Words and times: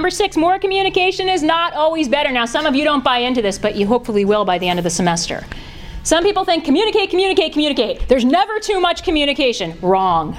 Number 0.00 0.08
six, 0.08 0.34
more 0.34 0.58
communication 0.58 1.28
is 1.28 1.42
not 1.42 1.74
always 1.74 2.08
better. 2.08 2.32
Now, 2.32 2.46
some 2.46 2.64
of 2.64 2.74
you 2.74 2.84
don't 2.84 3.04
buy 3.04 3.18
into 3.18 3.42
this, 3.42 3.58
but 3.58 3.76
you 3.76 3.86
hopefully 3.86 4.24
will 4.24 4.46
by 4.46 4.56
the 4.56 4.66
end 4.66 4.78
of 4.78 4.82
the 4.82 4.88
semester. 4.88 5.44
Some 6.04 6.24
people 6.24 6.42
think 6.42 6.64
communicate, 6.64 7.10
communicate, 7.10 7.52
communicate. 7.52 8.08
There's 8.08 8.24
never 8.24 8.58
too 8.60 8.80
much 8.80 9.02
communication. 9.02 9.78
Wrong. 9.82 10.38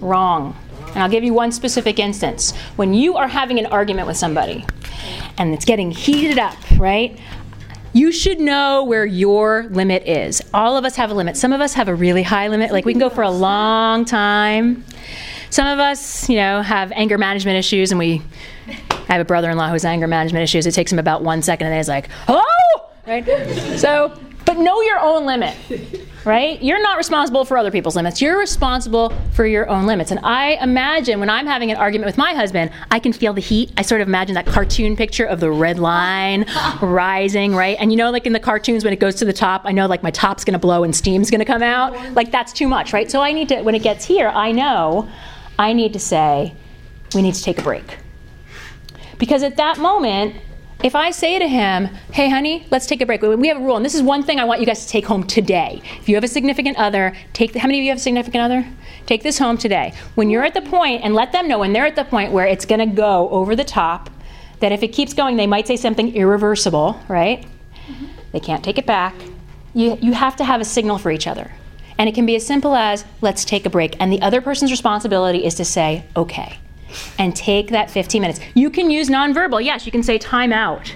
Wrong. 0.00 0.56
And 0.88 1.04
I'll 1.04 1.08
give 1.08 1.22
you 1.22 1.32
one 1.32 1.52
specific 1.52 2.00
instance. 2.00 2.52
When 2.74 2.92
you 2.92 3.16
are 3.16 3.28
having 3.28 3.60
an 3.60 3.66
argument 3.66 4.08
with 4.08 4.16
somebody 4.16 4.66
and 5.38 5.54
it's 5.54 5.64
getting 5.64 5.92
heated 5.92 6.40
up, 6.40 6.56
right? 6.76 7.16
You 7.92 8.10
should 8.10 8.40
know 8.40 8.82
where 8.82 9.06
your 9.06 9.68
limit 9.70 10.08
is. 10.08 10.42
All 10.52 10.76
of 10.76 10.84
us 10.84 10.96
have 10.96 11.12
a 11.12 11.14
limit. 11.14 11.36
Some 11.36 11.52
of 11.52 11.60
us 11.60 11.74
have 11.74 11.86
a 11.86 11.94
really 11.94 12.24
high 12.24 12.48
limit, 12.48 12.72
like 12.72 12.84
we 12.84 12.92
can 12.92 12.98
go 12.98 13.08
for 13.08 13.22
a 13.22 13.30
long 13.30 14.04
time. 14.04 14.84
Some 15.50 15.66
of 15.66 15.78
us, 15.80 16.28
you 16.28 16.36
know, 16.36 16.62
have 16.62 16.92
anger 16.92 17.18
management 17.18 17.58
issues, 17.58 17.90
and 17.90 17.98
we 17.98 18.22
I 19.08 19.14
have 19.14 19.20
a 19.20 19.24
brother-in-law 19.24 19.66
who 19.66 19.72
has 19.72 19.84
anger 19.84 20.06
management 20.06 20.44
issues. 20.44 20.66
It 20.66 20.72
takes 20.72 20.92
him 20.92 20.98
about 21.00 21.22
one 21.22 21.42
second, 21.42 21.66
and 21.66 21.72
then 21.72 21.80
he's 21.80 21.88
like, 21.88 22.08
"Hello," 22.26 22.42
right? 23.06 23.26
So, 23.76 24.16
but 24.44 24.58
know 24.58 24.80
your 24.82 25.00
own 25.00 25.26
limit, 25.26 25.56
right? 26.24 26.62
You're 26.62 26.80
not 26.80 26.96
responsible 26.96 27.44
for 27.44 27.58
other 27.58 27.72
people's 27.72 27.96
limits. 27.96 28.22
You're 28.22 28.38
responsible 28.38 29.12
for 29.32 29.44
your 29.44 29.68
own 29.68 29.86
limits. 29.86 30.12
And 30.12 30.20
I 30.22 30.52
imagine 30.62 31.18
when 31.18 31.28
I'm 31.28 31.46
having 31.46 31.72
an 31.72 31.76
argument 31.76 32.06
with 32.06 32.18
my 32.18 32.32
husband, 32.32 32.70
I 32.92 33.00
can 33.00 33.12
feel 33.12 33.32
the 33.32 33.40
heat. 33.40 33.72
I 33.76 33.82
sort 33.82 34.00
of 34.00 34.06
imagine 34.06 34.36
that 34.36 34.46
cartoon 34.46 34.94
picture 34.96 35.24
of 35.24 35.40
the 35.40 35.50
red 35.50 35.80
line 35.80 36.46
rising, 36.80 37.56
right? 37.56 37.76
And 37.80 37.90
you 37.90 37.96
know, 37.96 38.10
like 38.10 38.26
in 38.26 38.32
the 38.32 38.40
cartoons, 38.40 38.84
when 38.84 38.92
it 38.92 39.00
goes 39.00 39.16
to 39.16 39.24
the 39.24 39.32
top, 39.32 39.62
I 39.64 39.72
know 39.72 39.86
like 39.86 40.04
my 40.04 40.12
top's 40.12 40.44
gonna 40.44 40.60
blow 40.60 40.84
and 40.84 40.94
steam's 40.94 41.30
gonna 41.30 41.44
come 41.44 41.62
out. 41.62 42.14
Like 42.14 42.30
that's 42.30 42.52
too 42.52 42.68
much, 42.68 42.92
right? 42.92 43.10
So 43.10 43.20
I 43.20 43.32
need 43.32 43.48
to, 43.48 43.62
when 43.62 43.74
it 43.74 43.82
gets 43.82 44.04
here, 44.04 44.28
I 44.28 44.52
know 44.52 45.08
I 45.60 45.74
need 45.74 45.92
to 45.92 45.98
say, 45.98 46.54
we 47.14 47.20
need 47.20 47.34
to 47.34 47.42
take 47.42 47.58
a 47.58 47.62
break. 47.62 47.98
Because 49.18 49.42
at 49.42 49.58
that 49.58 49.76
moment, 49.76 50.36
if 50.82 50.94
I 50.94 51.10
say 51.10 51.38
to 51.38 51.46
him, 51.46 51.84
hey, 52.14 52.30
honey, 52.30 52.66
let's 52.70 52.86
take 52.86 53.02
a 53.02 53.06
break. 53.06 53.20
We 53.20 53.48
have 53.48 53.58
a 53.58 53.60
rule, 53.60 53.76
and 53.76 53.84
this 53.84 53.94
is 53.94 54.00
one 54.00 54.22
thing 54.22 54.40
I 54.40 54.44
want 54.44 54.60
you 54.60 54.66
guys 54.66 54.86
to 54.86 54.90
take 54.90 55.04
home 55.04 55.26
today. 55.26 55.82
If 56.00 56.08
you 56.08 56.14
have 56.14 56.24
a 56.24 56.28
significant 56.28 56.78
other, 56.78 57.14
take 57.34 57.52
the, 57.52 57.58
how 57.58 57.68
many 57.68 57.78
of 57.78 57.84
you 57.84 57.90
have 57.90 57.98
a 57.98 58.00
significant 58.00 58.42
other? 58.42 58.66
Take 59.04 59.22
this 59.22 59.38
home 59.38 59.58
today. 59.58 59.92
When 60.14 60.30
you're 60.30 60.44
at 60.44 60.54
the 60.54 60.62
point, 60.62 61.04
and 61.04 61.14
let 61.14 61.32
them 61.32 61.46
know 61.46 61.58
when 61.58 61.74
they're 61.74 61.84
at 61.84 61.96
the 61.96 62.04
point 62.04 62.32
where 62.32 62.46
it's 62.46 62.64
going 62.64 62.80
to 62.80 62.96
go 62.96 63.28
over 63.28 63.54
the 63.54 63.62
top, 63.62 64.08
that 64.60 64.72
if 64.72 64.82
it 64.82 64.88
keeps 64.88 65.12
going, 65.12 65.36
they 65.36 65.46
might 65.46 65.66
say 65.66 65.76
something 65.76 66.16
irreversible, 66.16 66.98
right? 67.06 67.44
Mm-hmm. 67.86 68.06
They 68.32 68.40
can't 68.40 68.64
take 68.64 68.78
it 68.78 68.86
back. 68.86 69.14
You, 69.74 69.98
you 70.00 70.14
have 70.14 70.36
to 70.36 70.44
have 70.44 70.62
a 70.62 70.64
signal 70.64 70.96
for 70.96 71.10
each 71.10 71.26
other. 71.26 71.52
And 72.00 72.08
it 72.08 72.14
can 72.14 72.24
be 72.24 72.34
as 72.34 72.46
simple 72.46 72.74
as, 72.74 73.04
let's 73.20 73.44
take 73.44 73.66
a 73.66 73.70
break. 73.70 73.94
And 74.00 74.10
the 74.10 74.22
other 74.22 74.40
person's 74.40 74.70
responsibility 74.70 75.44
is 75.44 75.54
to 75.56 75.66
say, 75.66 76.02
okay 76.16 76.56
and 77.18 77.34
take 77.36 77.68
that 77.68 77.90
15 77.90 78.20
minutes. 78.20 78.40
You 78.54 78.70
can 78.70 78.90
use 78.90 79.08
nonverbal. 79.08 79.64
Yes, 79.64 79.86
you 79.86 79.92
can 79.92 80.02
say 80.02 80.18
time 80.18 80.52
out. 80.52 80.92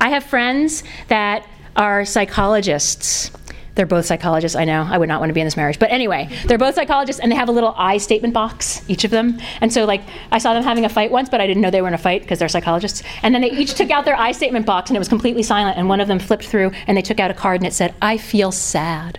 I 0.00 0.10
have 0.10 0.24
friends 0.24 0.82
that 1.08 1.46
are 1.76 2.04
psychologists. 2.04 3.30
They're 3.74 3.86
both 3.86 4.04
psychologists, 4.04 4.54
I 4.54 4.64
know. 4.64 4.86
I 4.88 4.98
would 4.98 5.08
not 5.08 5.20
want 5.20 5.30
to 5.30 5.34
be 5.34 5.40
in 5.40 5.46
this 5.46 5.56
marriage. 5.56 5.78
But 5.78 5.90
anyway, 5.90 6.28
they're 6.46 6.58
both 6.58 6.74
psychologists 6.74 7.20
and 7.22 7.32
they 7.32 7.36
have 7.36 7.48
a 7.48 7.52
little 7.52 7.74
I 7.78 7.96
statement 7.96 8.34
box, 8.34 8.82
each 8.88 9.04
of 9.04 9.10
them. 9.10 9.38
And 9.62 9.72
so, 9.72 9.86
like, 9.86 10.02
I 10.30 10.36
saw 10.38 10.52
them 10.52 10.62
having 10.62 10.84
a 10.84 10.90
fight 10.90 11.10
once, 11.10 11.30
but 11.30 11.40
I 11.40 11.46
didn't 11.46 11.62
know 11.62 11.70
they 11.70 11.80
were 11.80 11.88
in 11.88 11.94
a 11.94 11.98
fight 11.98 12.20
because 12.20 12.38
they're 12.38 12.50
psychologists. 12.50 13.02
And 13.22 13.34
then 13.34 13.40
they 13.40 13.50
each 13.50 13.74
took 13.74 13.90
out 13.90 14.04
their 14.04 14.16
I 14.16 14.32
statement 14.32 14.66
box 14.66 14.90
and 14.90 14.96
it 14.96 14.98
was 14.98 15.08
completely 15.08 15.42
silent. 15.42 15.78
And 15.78 15.88
one 15.88 16.00
of 16.00 16.08
them 16.08 16.18
flipped 16.18 16.44
through 16.44 16.72
and 16.86 16.98
they 16.98 17.02
took 17.02 17.18
out 17.18 17.30
a 17.30 17.34
card 17.34 17.62
and 17.62 17.66
it 17.66 17.72
said, 17.72 17.94
I 18.02 18.18
feel 18.18 18.52
sad. 18.52 19.18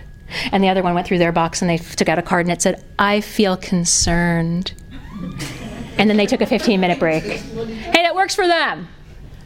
And 0.52 0.62
the 0.62 0.68
other 0.68 0.82
one 0.82 0.94
went 0.94 1.06
through 1.06 1.18
their 1.18 1.32
box 1.32 1.60
and 1.62 1.70
they 1.70 1.78
took 1.78 2.08
out 2.08 2.18
a 2.18 2.22
card 2.22 2.46
and 2.46 2.52
it 2.52 2.62
said, 2.62 2.84
I 2.98 3.20
feel 3.20 3.56
concerned 3.56 4.72
and 5.98 6.10
then 6.10 6.16
they 6.16 6.26
took 6.26 6.40
a 6.40 6.46
15 6.46 6.80
minute 6.80 6.98
break. 6.98 7.22
Hey, 7.22 8.02
that 8.02 8.14
works 8.14 8.34
for 8.34 8.46
them. 8.46 8.88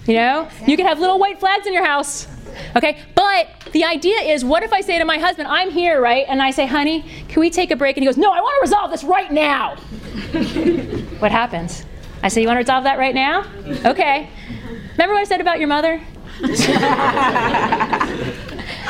You 0.07 0.15
know, 0.15 0.49
you 0.67 0.77
can 0.77 0.87
have 0.87 0.99
little 0.99 1.19
white 1.19 1.39
flags 1.39 1.67
in 1.67 1.73
your 1.73 1.85
house. 1.85 2.27
Okay, 2.75 2.99
but 3.15 3.49
the 3.73 3.85
idea 3.85 4.19
is 4.21 4.45
what 4.45 4.63
if 4.63 4.73
I 4.73 4.81
say 4.81 4.99
to 4.99 5.05
my 5.05 5.19
husband, 5.19 5.49
I'm 5.49 5.71
here, 5.71 6.01
right? 6.01 6.25
And 6.29 6.43
I 6.43 6.51
say, 6.51 6.67
honey, 6.67 7.05
can 7.29 7.41
we 7.41 7.51
take 7.51 7.71
a 7.71 7.77
break? 7.77 7.97
And 7.97 8.03
he 8.03 8.07
goes, 8.07 8.17
no, 8.17 8.33
I 8.33 8.41
want 8.41 8.57
to 8.57 8.61
resolve 8.63 8.91
this 8.91 9.05
right 9.05 9.31
now. 9.31 9.77
what 11.19 11.31
happens? 11.31 11.85
I 12.23 12.29
say, 12.29 12.41
you 12.41 12.49
want 12.49 12.57
to 12.57 12.61
resolve 12.61 12.85
that 12.85 12.99
right 12.99 13.15
now? 13.15 13.45
Okay. 13.85 14.31
Remember 14.93 15.15
what 15.15 15.21
I 15.21 15.25
said 15.25 15.41
about 15.41 15.59
your 15.59 15.69
mother? 15.69 16.01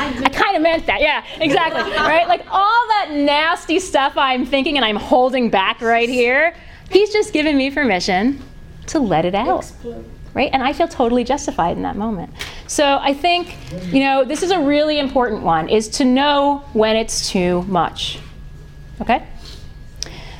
I 0.00 0.28
kind 0.32 0.56
of 0.56 0.62
meant 0.62 0.86
that. 0.86 1.00
Yeah, 1.00 1.24
exactly. 1.40 1.82
Right? 1.82 2.28
Like 2.28 2.46
all 2.50 2.86
that 2.88 3.10
nasty 3.12 3.80
stuff 3.80 4.16
I'm 4.16 4.46
thinking 4.46 4.76
and 4.76 4.84
I'm 4.84 4.96
holding 4.96 5.50
back 5.50 5.80
right 5.80 6.08
here 6.08 6.54
He's 6.90 7.12
just 7.12 7.32
given 7.32 7.56
me 7.56 7.70
permission 7.70 8.42
to 8.86 8.98
let 8.98 9.24
it 9.24 9.34
out. 9.34 9.70
Right? 10.34 10.50
And 10.52 10.62
I 10.62 10.72
feel 10.72 10.88
totally 10.88 11.24
justified 11.24 11.76
in 11.76 11.82
that 11.82 11.96
moment. 11.96 12.32
So 12.66 12.98
I 13.00 13.12
think, 13.12 13.56
you 13.92 14.00
know, 14.00 14.24
this 14.24 14.42
is 14.42 14.50
a 14.50 14.60
really 14.60 14.98
important 14.98 15.42
one 15.42 15.68
is 15.68 15.88
to 15.90 16.04
know 16.04 16.64
when 16.72 16.96
it's 16.96 17.30
too 17.30 17.62
much. 17.62 18.18
Okay? 19.00 19.26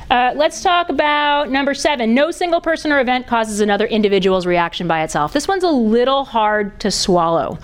Uh, 0.09 0.33
let's 0.35 0.63
talk 0.63 0.89
about 0.89 1.51
number 1.51 1.75
seven. 1.75 2.15
No 2.15 2.31
single 2.31 2.61
person 2.61 2.91
or 2.91 2.99
event 2.99 3.27
causes 3.27 3.59
another 3.59 3.85
individual's 3.85 4.47
reaction 4.47 4.87
by 4.87 5.03
itself. 5.03 5.33
This 5.33 5.47
one's 5.47 5.63
a 5.63 5.69
little 5.69 6.25
hard 6.25 6.79
to 6.79 6.89
swallow 6.89 7.59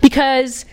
because 0.00 0.64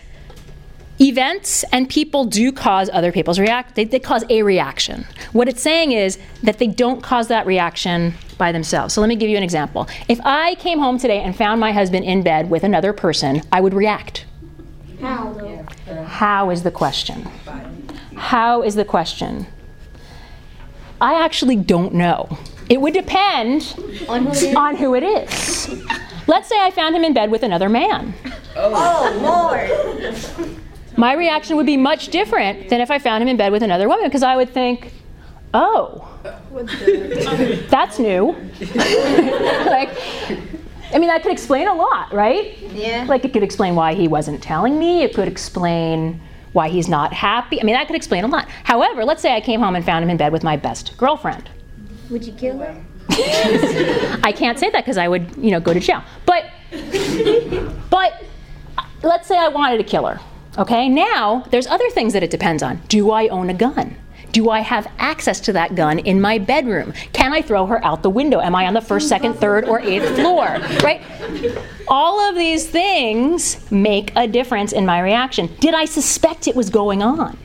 events 0.98 1.64
and 1.72 1.90
people 1.90 2.24
do 2.24 2.50
cause 2.50 2.88
other 2.92 3.12
people's 3.12 3.38
react 3.38 3.74
they, 3.74 3.84
they, 3.84 3.98
cause 3.98 4.24
a 4.30 4.42
reaction. 4.42 5.04
What 5.32 5.48
it's 5.48 5.60
saying 5.60 5.92
is 5.92 6.18
that 6.42 6.58
they 6.58 6.68
don't 6.68 7.02
cause 7.02 7.28
that 7.28 7.46
reaction 7.46 8.14
by 8.38 8.50
themselves. 8.50 8.94
So 8.94 9.02
let 9.02 9.08
me 9.08 9.16
give 9.16 9.28
you 9.28 9.36
an 9.36 9.42
example. 9.42 9.86
If 10.08 10.18
i 10.24 10.54
came 10.54 10.78
home 10.78 10.98
today 10.98 11.20
and 11.20 11.36
found 11.36 11.60
my 11.60 11.72
husband 11.72 12.06
in 12.06 12.22
bed 12.22 12.48
with 12.48 12.64
another 12.64 12.92
person 12.94 13.42
i 13.52 13.60
would 13.60 13.74
react. 13.74 14.24
How? 15.00 15.66
How 16.06 16.50
is 16.50 16.62
the 16.62 16.70
question? 16.70 17.28
How 18.16 18.62
is 18.62 18.76
the 18.76 18.84
question 18.84 19.46
i 21.04 21.24
actually 21.24 21.56
don't 21.56 21.94
know 21.94 22.38
it 22.68 22.80
would 22.80 22.94
depend 22.94 23.74
on 24.08 24.26
who, 24.26 24.56
on 24.56 24.76
who 24.76 24.94
it 24.94 25.02
is 25.02 25.68
let's 26.26 26.48
say 26.48 26.58
i 26.60 26.70
found 26.70 26.94
him 26.96 27.04
in 27.04 27.12
bed 27.12 27.30
with 27.30 27.42
another 27.42 27.68
man 27.68 28.14
oh, 28.56 28.72
oh 28.74 29.18
lord 29.22 30.60
my 30.96 31.14
reaction 31.14 31.56
would 31.56 31.66
be 31.66 31.76
much 31.76 32.08
different 32.08 32.68
than 32.68 32.80
if 32.80 32.90
I 32.90 32.98
found 32.98 33.22
him 33.22 33.28
in 33.28 33.36
bed 33.36 33.52
with 33.52 33.62
another 33.62 33.88
woman 33.88 34.06
because 34.06 34.22
I 34.22 34.36
would 34.36 34.50
think, 34.50 34.92
oh, 35.52 36.08
that's 37.68 37.98
new. 37.98 38.26
like, 38.74 39.90
I 40.92 40.98
mean, 40.98 41.08
that 41.08 41.22
could 41.22 41.32
explain 41.32 41.68
a 41.68 41.74
lot, 41.74 42.12
right? 42.12 42.58
Yeah. 42.72 43.06
Like, 43.08 43.24
it 43.24 43.32
could 43.32 43.42
explain 43.42 43.74
why 43.74 43.94
he 43.94 44.06
wasn't 44.06 44.42
telling 44.42 44.78
me. 44.78 45.02
It 45.02 45.14
could 45.14 45.28
explain 45.28 46.20
why 46.54 46.68
he's 46.68 46.88
not 46.88 47.12
happy. 47.12 47.60
I 47.60 47.64
mean, 47.64 47.74
that 47.74 47.86
could 47.86 47.96
explain 47.96 48.24
a 48.24 48.28
lot. 48.28 48.48
However, 48.62 49.04
let's 49.04 49.20
say 49.20 49.34
I 49.34 49.40
came 49.40 49.60
home 49.60 49.76
and 49.76 49.84
found 49.84 50.02
him 50.02 50.10
in 50.10 50.16
bed 50.16 50.32
with 50.32 50.42
my 50.42 50.56
best 50.56 50.96
girlfriend. 50.96 51.50
Would 52.10 52.24
you 52.24 52.32
kill 52.32 52.58
her? 52.58 52.82
I 53.10 54.32
can't 54.34 54.58
say 54.58 54.70
that 54.70 54.84
because 54.84 54.96
I 54.96 55.08
would, 55.08 55.36
you 55.36 55.50
know, 55.50 55.60
go 55.60 55.74
to 55.74 55.80
jail. 55.80 56.02
But, 56.24 56.46
but 57.90 58.24
let's 59.02 59.28
say 59.28 59.36
I 59.36 59.48
wanted 59.48 59.78
to 59.78 59.84
kill 59.84 60.06
her. 60.06 60.20
Okay, 60.56 60.88
now 60.88 61.44
there's 61.50 61.66
other 61.66 61.88
things 61.90 62.12
that 62.12 62.22
it 62.22 62.30
depends 62.30 62.62
on. 62.62 62.80
Do 62.88 63.10
I 63.10 63.26
own 63.28 63.50
a 63.50 63.54
gun? 63.54 63.96
Do 64.34 64.50
I 64.50 64.60
have 64.60 64.88
access 64.98 65.38
to 65.42 65.52
that 65.52 65.76
gun 65.76 66.00
in 66.00 66.20
my 66.20 66.38
bedroom? 66.38 66.92
Can 67.12 67.32
I 67.32 67.40
throw 67.40 67.66
her 67.66 67.82
out 67.84 68.02
the 68.02 68.10
window? 68.10 68.40
Am 68.40 68.52
I 68.56 68.66
on 68.66 68.74
the 68.74 68.80
first, 68.80 69.08
second, 69.08 69.34
third, 69.34 69.64
or 69.64 69.78
eighth 69.78 70.16
floor? 70.16 70.58
Right? 70.82 71.00
All 71.86 72.18
of 72.28 72.34
these 72.34 72.68
things 72.68 73.70
make 73.70 74.10
a 74.16 74.26
difference 74.26 74.72
in 74.72 74.84
my 74.84 74.98
reaction. 75.00 75.48
Did 75.60 75.72
I 75.72 75.84
suspect 75.84 76.48
it 76.48 76.56
was 76.56 76.68
going 76.68 77.00
on? 77.00 77.38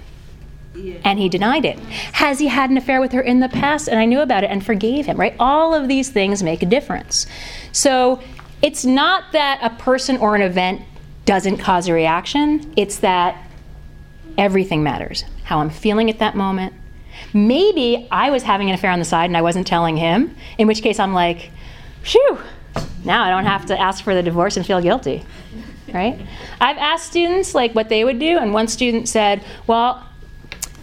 And 1.04 1.20
he 1.20 1.30
denied 1.30 1.64
it. 1.64 1.78
Has 2.14 2.40
he 2.40 2.48
had 2.48 2.72
an 2.72 2.78
affair 2.78 3.00
with 3.02 3.12
her 3.12 3.22
in 3.22 3.40
the 3.40 3.50
past 3.50 3.88
and 3.88 4.00
I 4.00 4.06
knew 4.06 4.22
about 4.22 4.44
it 4.44 4.50
and 4.50 4.66
forgave 4.66 5.06
him, 5.06 5.18
right? 5.18 5.36
All 5.40 5.76
of 5.76 5.88
these 5.88 6.10
things 6.10 6.42
make 6.42 6.64
a 6.64 6.66
difference. 6.66 7.28
So 7.72 8.20
it's 8.64 8.84
not 8.84 9.32
that 9.34 9.59
a 9.62 9.70
person 9.82 10.18
or 10.18 10.35
an 10.35 10.42
event 10.42 10.82
doesn't 11.26 11.58
cause 11.58 11.88
a 11.88 11.94
reaction. 11.94 12.74
It's 12.76 12.97
that 13.00 13.48
everything 14.37 14.84
matters. 14.84 15.23
How 15.43 15.59
I'm 15.59 15.70
feeling 15.70 16.09
at 16.09 16.20
that 16.20 16.35
moment. 16.35 16.73
Maybe 17.34 18.08
I 18.11 18.29
was 18.29 18.43
having 18.43 18.70
an 18.70 18.76
affair 18.76 18.91
on 18.91 18.99
the 18.99 19.05
side 19.05 19.26
and 19.26 19.35
I 19.35 19.41
wasn't 19.41 19.67
telling 19.67 19.97
him, 19.97 20.35
in 20.58 20.67
which 20.67 20.81
case 20.81 20.99
I'm 20.99 21.14
like, 21.14 21.52
phew, 22.02 22.40
now 23.03 23.23
I 23.23 23.29
don't 23.29 23.46
have 23.46 23.66
to 23.67 23.79
ask 23.79 24.03
for 24.03 24.14
the 24.14 24.23
divorce 24.23 24.58
and 24.58 24.66
feel 24.66 24.81
guilty. 24.81 25.23
Right? 25.93 26.20
I've 26.61 26.78
asked 26.78 27.08
students 27.08 27.55
like 27.55 27.73
what 27.73 27.90
they 27.90 28.03
would 28.03 28.20
do, 28.20 28.37
and 28.37 28.53
one 28.53 28.67
student 28.67 29.09
said, 29.09 29.43
Well, 29.66 30.05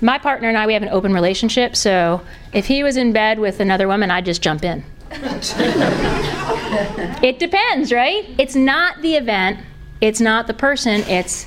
my 0.00 0.19
partner 0.19 0.49
and 0.49 0.58
I, 0.58 0.66
we 0.66 0.75
have 0.75 0.82
an 0.82 0.88
open 0.88 1.12
relationship, 1.12 1.76
so 1.76 2.20
if 2.52 2.66
he 2.66 2.82
was 2.82 2.96
in 2.96 3.12
bed 3.12 3.38
with 3.38 3.60
another 3.60 3.87
woman, 3.87 4.10
I'd 4.10 4.25
just 4.25 4.42
jump 4.42 4.64
in. 4.64 4.84
it 7.22 7.38
depends, 7.38 7.92
right? 7.92 8.26
It's 8.37 8.56
not 8.56 9.00
the 9.00 9.14
event, 9.14 9.60
it's 10.00 10.20
not 10.20 10.49
the 10.49 10.54
person, 10.54 11.02
it's 11.02 11.46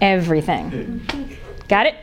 everything. 0.00 1.36
Got 1.68 1.86
it? 1.86 1.94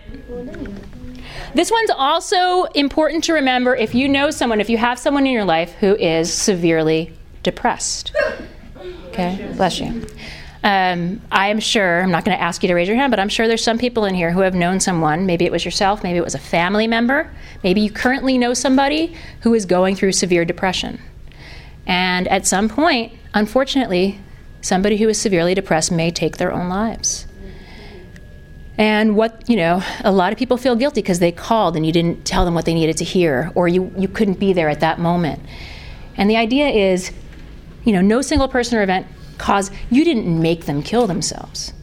This 1.54 1.72
one's 1.72 1.90
also 1.90 2.64
important 2.76 3.24
to 3.26 3.34
remember 3.34 3.76
if 3.76 3.96
you 3.96 4.10
know 4.10 4.30
someone, 4.30 4.60
if 4.60 4.70
you 4.70 4.78
have 4.78 5.00
someone 5.00 5.26
in 5.26 5.32
your 5.32 5.46
life 5.46 5.72
who 5.76 5.96
is 5.96 6.32
severely 6.34 7.14
depressed. 7.44 8.14
Okay, 9.08 9.52
bless 9.56 9.80
you. 9.80 10.06
Um, 10.66 11.22
I 11.32 11.50
am 11.50 11.60
sure, 11.60 12.02
I'm 12.02 12.12
not 12.12 12.26
going 12.26 12.36
to 12.36 12.42
ask 12.42 12.64
you 12.64 12.68
to 12.68 12.74
raise 12.74 12.88
your 12.88 12.98
hand, 12.98 13.12
but 13.12 13.20
I'm 13.20 13.30
sure 13.30 13.48
there's 13.48 13.64
some 13.64 13.78
people 13.78 14.06
in 14.06 14.16
here 14.16 14.32
who 14.32 14.40
have 14.40 14.56
known 14.56 14.80
someone. 14.80 15.28
Maybe 15.28 15.46
it 15.46 15.52
was 15.52 15.64
yourself, 15.64 16.04
maybe 16.04 16.18
it 16.18 16.24
was 16.24 16.34
a 16.34 16.40
family 16.40 16.88
member, 16.88 17.32
maybe 17.64 17.82
you 17.82 17.92
currently 17.92 18.38
know 18.38 18.56
somebody 18.56 19.16
who 19.42 19.54
is 19.54 19.66
going 19.66 19.96
through 19.96 20.14
severe 20.14 20.44
depression. 20.44 21.00
And 21.86 22.28
at 22.30 22.48
some 22.48 22.68
point, 22.68 23.14
unfortunately, 23.36 24.20
somebody 24.62 24.98
who 24.98 25.08
is 25.08 25.22
severely 25.22 25.54
depressed 25.54 25.92
may 25.92 26.10
take 26.10 26.38
their 26.38 26.52
own 26.52 26.68
lives. 26.68 27.28
And 28.78 29.16
what, 29.16 29.50
you 29.50 29.56
know, 29.56 29.82
a 30.04 30.12
lot 30.12 30.34
of 30.34 30.38
people 30.38 30.58
feel 30.58 30.76
guilty 30.76 31.02
because 31.02 31.20
they 31.20 31.32
called 31.32 31.76
and 31.76 31.86
you 31.86 31.94
didn't 31.94 32.26
tell 32.26 32.44
them 32.44 32.54
what 32.54 32.66
they 32.66 32.74
needed 32.74 32.98
to 32.98 33.06
hear, 33.06 33.52
or 33.56 33.68
you, 33.68 33.94
you 33.98 34.08
couldn't 34.08 34.40
be 34.40 34.52
there 34.52 34.70
at 34.70 34.82
that 34.82 35.00
moment. 35.00 35.42
And 36.18 36.30
the 36.30 36.36
idea 36.36 36.68
is, 36.70 37.12
you 37.86 37.94
know, 37.94 38.02
no 38.02 38.22
single 38.22 38.48
person 38.48 38.78
or 38.78 38.84
event 38.84 39.08
caused, 39.38 39.72
you 39.90 40.04
didn't 40.04 40.42
make 40.42 40.66
them 40.66 40.82
kill 40.82 41.08
themselves. 41.08 41.74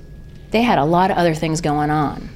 They 0.50 0.62
had 0.62 0.78
a 0.78 0.84
lot 0.84 1.10
of 1.10 1.16
other 1.16 1.34
things 1.34 1.60
going 1.60 1.90
on. 1.90 2.28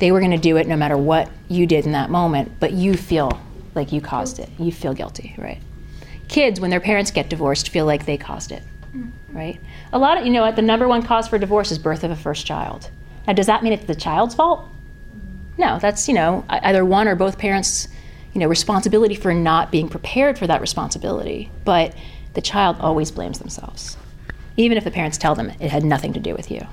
They 0.00 0.12
were 0.12 0.20
going 0.20 0.32
to 0.32 0.38
do 0.38 0.56
it 0.58 0.66
no 0.66 0.76
matter 0.76 0.98
what 0.98 1.30
you 1.48 1.66
did 1.66 1.86
in 1.86 1.92
that 1.92 2.10
moment, 2.10 2.52
but 2.60 2.72
you 2.72 2.94
feel 2.94 3.40
like 3.74 3.92
you 3.92 4.00
caused 4.00 4.38
it. 4.38 4.50
You 4.58 4.70
feel 4.70 4.92
guilty, 4.92 5.34
right? 5.38 5.62
Kids, 6.28 6.60
when 6.60 6.70
their 6.70 6.80
parents 6.80 7.10
get 7.10 7.30
divorced, 7.30 7.70
feel 7.70 7.86
like 7.86 8.04
they 8.04 8.18
caused 8.18 8.52
it, 8.52 8.62
mm-hmm. 8.94 9.36
right? 9.36 9.60
A 9.92 9.98
lot 9.98 10.18
of, 10.18 10.26
you 10.26 10.32
know 10.32 10.42
what, 10.42 10.56
the 10.56 10.62
number 10.62 10.88
one 10.88 11.02
cause 11.02 11.28
for 11.28 11.38
divorce 11.38 11.70
is 11.70 11.78
birth 11.78 12.04
of 12.04 12.10
a 12.10 12.16
first 12.16 12.44
child. 12.44 12.90
Now, 13.26 13.32
does 13.32 13.46
that 13.46 13.62
mean 13.62 13.72
it's 13.72 13.84
the 13.84 13.94
child's 13.94 14.34
fault? 14.34 14.68
No, 15.56 15.78
that's, 15.78 16.08
you 16.08 16.14
know, 16.14 16.44
either 16.48 16.84
one 16.84 17.08
or 17.08 17.14
both 17.14 17.38
parents, 17.38 17.88
you 18.32 18.40
know, 18.40 18.48
responsibility 18.48 19.14
for 19.14 19.32
not 19.32 19.70
being 19.70 19.88
prepared 19.88 20.38
for 20.38 20.46
that 20.46 20.60
responsibility. 20.60 21.50
But 21.64 21.94
the 22.34 22.42
child 22.42 22.76
always 22.80 23.10
blames 23.10 23.38
themselves, 23.38 23.96
even 24.56 24.76
if 24.76 24.84
the 24.84 24.90
parents 24.90 25.16
tell 25.16 25.34
them 25.34 25.50
it 25.60 25.70
had 25.70 25.84
nothing 25.84 26.12
to 26.14 26.20
do 26.20 26.34
with 26.34 26.50
you. 26.50 26.66